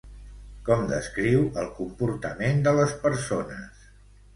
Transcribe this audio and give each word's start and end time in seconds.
Com 0.69 0.81
descriu 0.93 1.45
el 1.65 1.71
comportament 1.77 2.67
de 2.71 2.77
les 2.83 3.01
persones? 3.09 3.91